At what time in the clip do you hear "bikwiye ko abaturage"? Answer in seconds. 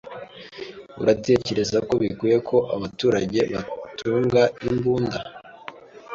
2.03-3.39